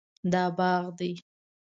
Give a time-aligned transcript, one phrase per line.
[0.31, 1.11] دا باغ دی